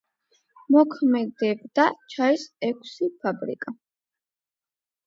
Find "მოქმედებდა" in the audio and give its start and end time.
0.75-1.85